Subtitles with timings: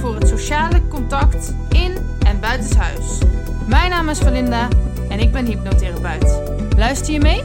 [0.00, 3.18] voor het sociale contact in en buitenshuis.
[3.68, 4.68] Mijn naam is Valinda
[5.08, 6.76] en ik ben hypnotherapeut.
[6.76, 7.42] Luister je mee?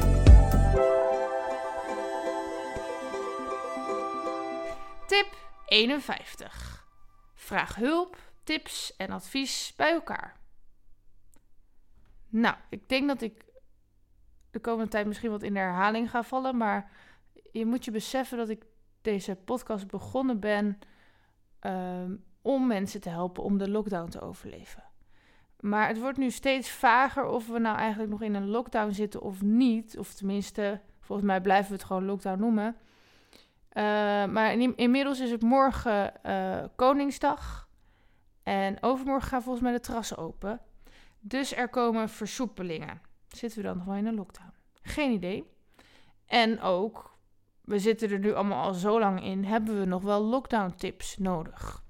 [5.08, 6.86] Tip 51.
[7.34, 10.38] Vraag hulp, tips en advies bij elkaar.
[12.30, 13.46] Nou, ik denk dat ik
[14.52, 16.92] de komende tijd misschien wat in de herhaling ga vallen, maar
[17.52, 18.66] je moet je beseffen dat ik
[19.02, 20.80] deze podcast begonnen ben
[21.62, 24.84] um, om mensen te helpen om de lockdown te overleven.
[25.60, 29.22] Maar het wordt nu steeds vager of we nou eigenlijk nog in een lockdown zitten
[29.22, 29.98] of niet.
[29.98, 32.76] Of tenminste, volgens mij blijven we het gewoon lockdown noemen.
[33.74, 33.84] Uh,
[34.26, 37.68] maar in, inmiddels is het morgen uh, Koningsdag.
[38.44, 40.60] En overmorgen gaan volgens mij de terrassen open.
[41.20, 43.02] Dus er komen versoepelingen.
[43.28, 44.54] Zitten we dan nog wel in een lockdown?
[44.82, 45.52] Geen idee.
[46.26, 47.18] En ook,
[47.62, 51.18] we zitten er nu allemaal al zo lang in, hebben we nog wel lockdown tips
[51.18, 51.84] nodig?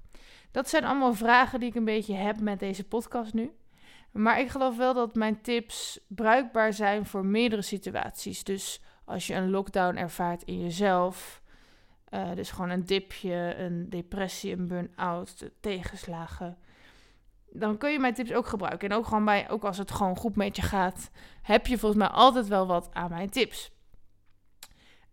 [0.56, 3.50] Dat zijn allemaal vragen die ik een beetje heb met deze podcast nu.
[4.12, 8.44] Maar ik geloof wel dat mijn tips bruikbaar zijn voor meerdere situaties.
[8.44, 11.42] Dus als je een lockdown ervaart in jezelf,
[12.10, 16.58] uh, dus gewoon een dipje, een depressie, een burn-out, tegenslagen,
[17.50, 18.88] dan kun je mijn tips ook gebruiken.
[18.88, 21.10] En ook gewoon bij, ook als het gewoon goed met je gaat,
[21.42, 23.70] heb je volgens mij altijd wel wat aan mijn tips.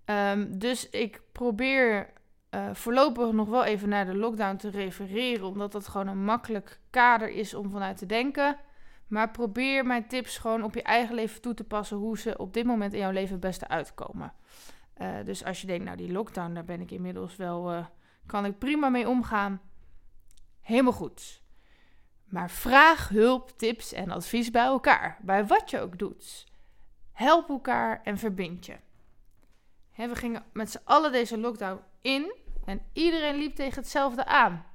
[0.06, 2.14] Um, dus ik probeer
[2.54, 6.80] uh, voorlopig nog wel even naar de lockdown te refereren, omdat dat gewoon een makkelijk
[6.90, 8.58] kader is om vanuit te denken.
[9.08, 12.54] Maar probeer mijn tips gewoon op je eigen leven toe te passen, hoe ze op
[12.54, 14.34] dit moment in jouw leven het beste uitkomen.
[15.02, 17.86] Uh, dus als je denkt, nou die lockdown, daar ben ik inmiddels wel, uh,
[18.26, 19.62] kan ik prima mee omgaan.
[20.62, 21.42] Helemaal goed.
[22.26, 26.48] Maar vraag hulp, tips en advies bij elkaar, bij wat je ook doet.
[27.12, 28.76] Help elkaar en verbind je.
[29.96, 32.34] we gingen met z'n allen deze lockdown in
[32.66, 34.66] en iedereen liep tegen hetzelfde aan.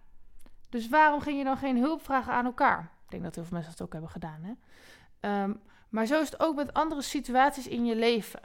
[0.68, 2.92] Dus waarom ging je dan geen hulp vragen aan elkaar?
[3.04, 4.42] Ik denk dat heel veel mensen dat ook hebben gedaan.
[4.42, 5.42] Hè?
[5.42, 8.40] Um, maar zo is het ook met andere situaties in je leven.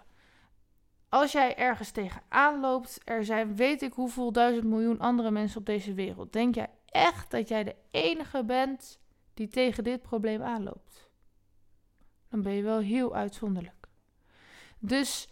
[1.09, 5.65] Als jij ergens tegenaan loopt, er zijn weet ik hoeveel duizend miljoen andere mensen op
[5.65, 6.33] deze wereld.
[6.33, 8.99] Denk jij echt dat jij de enige bent
[9.33, 11.09] die tegen dit probleem aanloopt?
[12.29, 13.87] Dan ben je wel heel uitzonderlijk.
[14.79, 15.29] Dus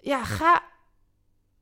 [0.00, 0.57] ja, ga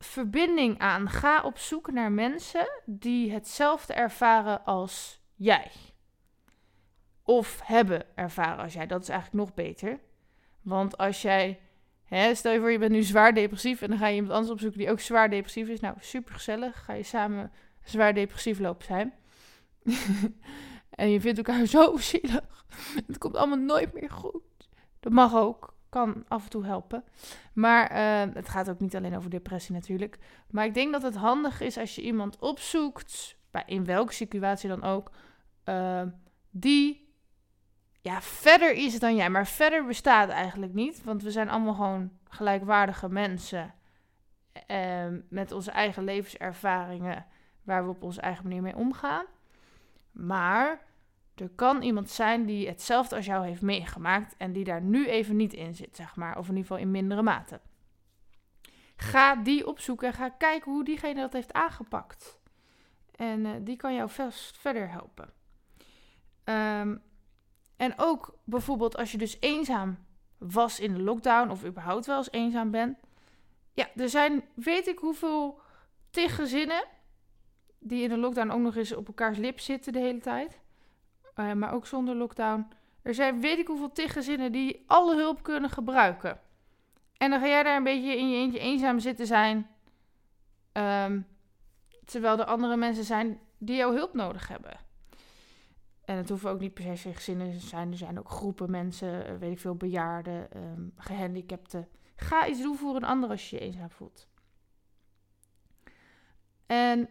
[0.07, 1.09] verbinding aan.
[1.09, 5.71] Ga op zoek naar mensen die hetzelfde ervaren als jij.
[7.23, 8.87] Of hebben ervaren als jij.
[8.87, 10.01] Dat is eigenlijk nog beter.
[10.63, 11.61] Want als jij,
[12.05, 14.53] hè, stel je voor je bent nu zwaar depressief en dan ga je iemand anders
[14.53, 15.81] opzoeken die ook zwaar depressief is.
[15.81, 16.85] Nou, super gezellig.
[16.85, 17.53] Ga je samen
[17.85, 19.15] zwaar depressief lopen zijn.
[20.91, 22.65] en je vindt elkaar zo zielig.
[23.07, 24.43] Het komt allemaal nooit meer goed.
[25.01, 27.05] Dat mag ook kan af en toe helpen.
[27.53, 30.19] Maar uh, het gaat ook niet alleen over depressie natuurlijk.
[30.51, 33.37] Maar ik denk dat het handig is als je iemand opzoekt,
[33.67, 35.11] in welke situatie dan ook,
[35.65, 36.03] uh,
[36.51, 37.15] die
[38.01, 39.31] ja, verder is dan jij.
[39.31, 43.75] Maar verder bestaat eigenlijk niet, want we zijn allemaal gewoon gelijkwaardige mensen.
[44.71, 47.27] Uh, met onze eigen levenservaringen,
[47.63, 49.25] waar we op onze eigen manier mee omgaan.
[50.11, 50.86] Maar
[51.37, 55.37] er kan iemand zijn die hetzelfde als jou heeft meegemaakt en die daar nu even
[55.37, 57.61] niet in zit, zeg maar, of in ieder geval in mindere mate.
[58.97, 62.39] Ga die opzoeken en ga kijken hoe diegene dat heeft aangepakt.
[63.17, 65.33] En uh, die kan jou vast verder helpen.
[66.45, 67.03] Um,
[67.77, 69.99] en ook bijvoorbeeld als je dus eenzaam
[70.39, 72.99] was in de lockdown of überhaupt wel eens eenzaam bent.
[73.73, 75.61] Ja, er zijn weet ik hoeveel
[76.11, 76.85] tig gezinnen
[77.79, 80.61] die in de lockdown ook nog eens op elkaars lip zitten de hele tijd.
[81.37, 82.69] Uh, maar ook zonder lockdown.
[83.03, 86.41] Er zijn weet ik hoeveel gezinnen die alle hulp kunnen gebruiken.
[87.17, 89.67] En dan ga jij daar een beetje in je eentje eenzaam zitten zijn.
[90.73, 91.27] Um,
[92.05, 94.85] terwijl er andere mensen zijn die jouw hulp nodig hebben.
[96.05, 97.91] En het hoeven ook niet per se gezinnen te zijn.
[97.91, 101.89] Er zijn ook groepen mensen, eh, weet ik veel, bejaarden, um, gehandicapten.
[102.17, 104.29] Ga iets doen voor een ander als je je eenzaam voelt.
[106.67, 107.09] En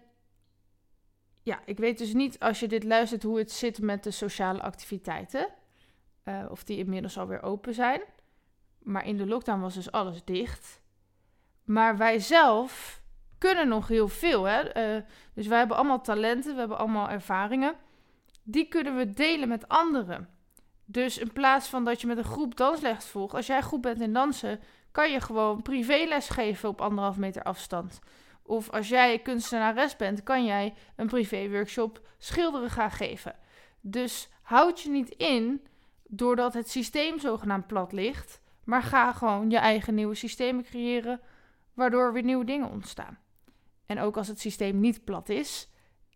[1.45, 4.61] ja, ik weet dus niet als je dit luistert hoe het zit met de sociale
[4.61, 5.47] activiteiten.
[6.23, 8.01] Uh, of die inmiddels alweer open zijn.
[8.79, 10.81] Maar in de lockdown was dus alles dicht.
[11.63, 13.01] Maar wij zelf
[13.37, 14.43] kunnen nog heel veel.
[14.43, 14.59] Hè?
[14.59, 15.03] Eh,
[15.33, 17.75] dus wij hebben allemaal talenten, we hebben allemaal ervaringen.
[18.43, 20.29] Die kunnen we delen met anderen.
[20.85, 24.01] Dus in plaats van dat je met een groep dansles volgt, als jij goed bent
[24.01, 24.59] in dansen,
[24.91, 27.99] kan je gewoon privéles geven op anderhalf meter afstand.
[28.47, 33.35] Of als jij kunstenares bent, kan jij een privéworkshop schilderen gaan geven.
[33.81, 35.67] Dus houd je niet in
[36.07, 41.19] doordat het systeem zogenaamd plat ligt, maar ga gewoon je eigen nieuwe systemen creëren,
[41.73, 43.17] waardoor weer nieuwe dingen ontstaan.
[43.85, 45.69] En ook als het systeem niet plat is,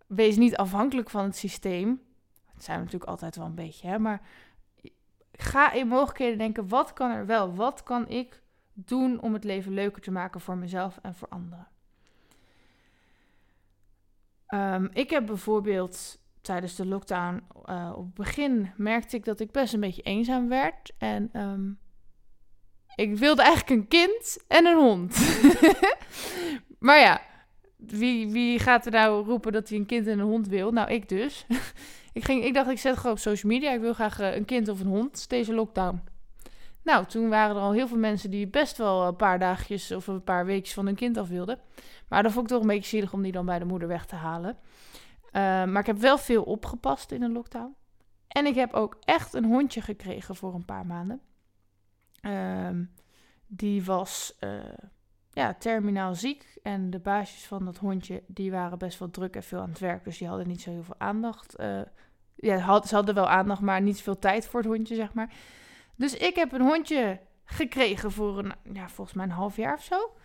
[0.08, 2.02] wees niet afhankelijk van het systeem.
[2.54, 4.00] Dat zijn we natuurlijk altijd wel een beetje, hè?
[4.00, 4.22] maar
[5.32, 7.56] ga in mogelijkheden denken: wat kan er wel?
[7.56, 8.42] Wat kan ik
[8.74, 11.68] doen om het leven leuker te maken voor mezelf en voor anderen?
[14.50, 19.52] Ehm, ik heb bijvoorbeeld tijdens de lockdown uh, op het begin merkte ik dat ik
[19.52, 20.92] best een beetje eenzaam werd.
[20.98, 21.80] En um,
[22.96, 25.40] ik wilde eigenlijk een kind en een hond.
[26.80, 27.22] maar ja,
[27.78, 30.72] wie, wie gaat er nou roepen dat hij een kind en een hond wil?
[30.72, 31.46] Nou, ik dus.
[32.14, 33.72] ik, ging, ik dacht, ik zet gewoon op social media.
[33.72, 36.02] Ik wil graag uh, een kind of een hond deze lockdown.
[36.84, 40.08] Nou, toen waren er al heel veel mensen die best wel een paar dagjes of
[40.08, 41.60] een paar weekjes van hun kind af wilden.
[42.08, 44.06] Maar dat vond ik toch een beetje zielig om die dan bij de moeder weg
[44.06, 44.58] te halen.
[45.26, 47.76] Uh, maar ik heb wel veel opgepast in een lockdown.
[48.28, 51.22] En ik heb ook echt een hondje gekregen voor een paar maanden.
[52.22, 52.70] Uh,
[53.48, 54.60] die was uh,
[55.32, 56.58] ja, terminaal ziek.
[56.64, 59.80] En de baasjes van dat hondje die waren best wel druk en veel aan het
[59.80, 60.04] werk.
[60.04, 61.60] Dus die hadden niet zo heel veel aandacht.
[61.60, 61.82] Uh,
[62.36, 65.34] ja, ze hadden wel aandacht, maar niet zoveel tijd voor het hondje, zeg maar.
[66.00, 69.84] Dus ik heb een hondje gekregen voor een, ja, volgens mij een half jaar of
[69.84, 70.16] zo.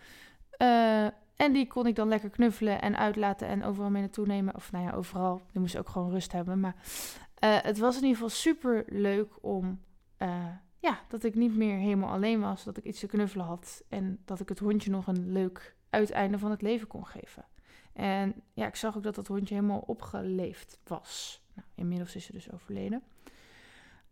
[0.57, 1.05] Uh,
[1.35, 4.55] en die kon ik dan lekker knuffelen en uitlaten en overal mee naartoe nemen.
[4.55, 5.41] Of nou ja, overal.
[5.51, 6.59] Die moest ook gewoon rust hebben.
[6.59, 9.81] Maar uh, het was in ieder geval super leuk om.
[10.19, 10.45] Uh,
[10.79, 12.63] ja, dat ik niet meer helemaal alleen was.
[12.63, 13.83] Dat ik iets te knuffelen had.
[13.89, 17.45] En dat ik het hondje nog een leuk uiteinde van het leven kon geven.
[17.93, 21.43] En ja, ik zag ook dat dat hondje helemaal opgeleefd was.
[21.53, 23.03] Nou, inmiddels is ze dus overleden.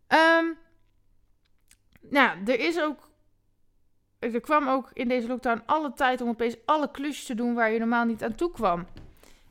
[0.08, 0.56] Um,
[2.10, 3.12] nou, er is ook
[4.32, 7.70] er kwam ook in deze lockdown alle tijd om opeens alle klusjes te doen waar
[7.70, 8.86] je normaal niet aan toe kwam.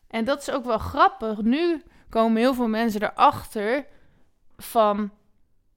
[0.07, 1.41] En dat is ook wel grappig.
[1.41, 3.85] Nu komen heel veel mensen erachter
[4.57, 5.11] van,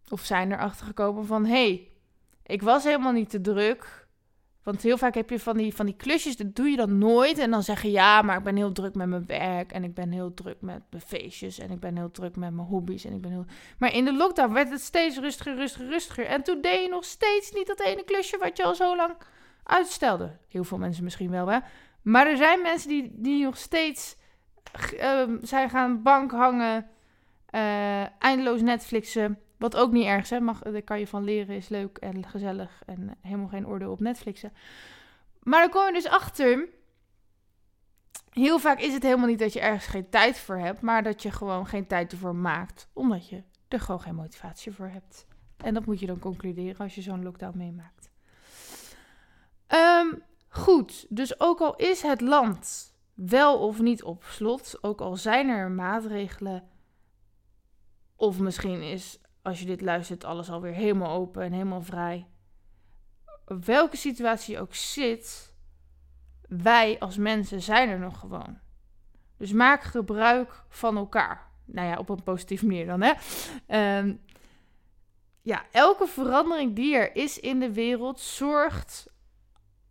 [0.09, 1.91] of zijn erachter gekomen van, hé, hey,
[2.43, 4.06] ik was helemaal niet te druk.
[4.67, 7.39] Want heel vaak heb je van die, van die klusjes, dat doe je dan nooit.
[7.39, 9.73] En dan zeg je ja, maar ik ben heel druk met mijn werk.
[9.73, 11.59] En ik ben heel druk met mijn feestjes.
[11.59, 13.05] En ik ben heel druk met mijn hobby's.
[13.05, 13.45] En ik ben heel...
[13.79, 16.27] Maar in de lockdown werd het steeds rustiger, rustiger, rustiger.
[16.27, 19.15] En toen deed je nog steeds niet dat ene klusje wat je al zo lang
[19.63, 20.37] uitstelde.
[20.49, 21.59] Heel veel mensen misschien wel, hè.
[22.03, 24.17] Maar er zijn mensen die, die nog steeds
[24.95, 26.87] uh, zijn gaan bank hangen.
[27.51, 29.39] Uh, eindeloos Netflixen.
[29.59, 30.41] Wat ook niet erg is, hè?
[30.73, 34.53] Daar kan je van leren, is leuk en gezellig en helemaal geen oordeel op Netflixen.
[35.43, 36.69] Maar dan kom je dus achter.
[38.31, 41.23] Heel vaak is het helemaal niet dat je ergens geen tijd voor hebt, maar dat
[41.23, 45.27] je gewoon geen tijd ervoor maakt, omdat je er gewoon geen motivatie voor hebt.
[45.57, 48.11] En dat moet je dan concluderen als je zo'n lockdown meemaakt.
[49.69, 55.17] Um, goed, dus ook al is het land wel of niet op slot, ook al
[55.17, 56.69] zijn er maatregelen,
[58.17, 62.27] of misschien is als je dit luistert, alles alweer helemaal open en helemaal vrij.
[63.45, 65.55] Welke situatie je ook zit,
[66.49, 68.59] wij als mensen zijn er nog gewoon.
[69.37, 71.51] Dus maak gebruik van elkaar.
[71.65, 73.13] Nou ja, op een positieve manier dan, hè.
[73.99, 74.21] Um,
[75.43, 79.07] ja, elke verandering die er is in de wereld zorgt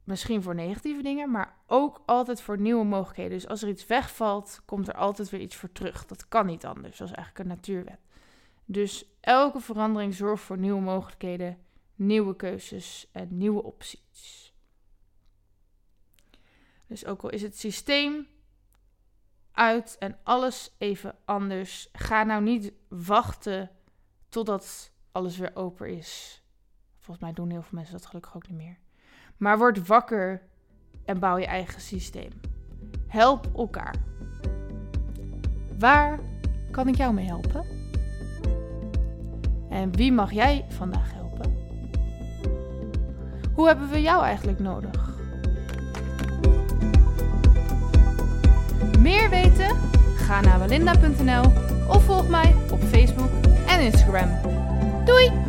[0.04, 3.32] misschien voor negatieve dingen, maar ook altijd voor nieuwe mogelijkheden.
[3.32, 6.06] Dus als er iets wegvalt, komt er altijd weer iets voor terug.
[6.06, 6.98] Dat kan niet anders.
[6.98, 8.05] Dat is eigenlijk een natuurwet.
[8.66, 11.58] Dus elke verandering zorgt voor nieuwe mogelijkheden,
[11.96, 14.54] nieuwe keuzes en nieuwe opties.
[16.88, 18.28] Dus ook al is het systeem
[19.52, 23.72] uit en alles even anders, ga nou niet wachten
[24.30, 26.44] totdat alles weer open is.
[26.98, 28.78] Volgens mij doen heel veel mensen dat gelukkig ook niet meer.
[29.38, 30.42] Maar word wakker
[31.06, 32.32] en bouw je eigen systeem.
[33.08, 33.96] Help elkaar.
[35.80, 36.20] Waar
[36.72, 37.75] kan ik jou mee helpen?
[39.70, 41.56] En wie mag jij vandaag helpen?
[43.54, 45.14] Hoe hebben we jou eigenlijk nodig?
[49.00, 49.76] Meer weten?
[50.16, 51.44] Ga naar walinda.nl
[51.90, 53.30] of volg mij op Facebook
[53.68, 54.30] en Instagram.
[55.06, 55.45] Doei!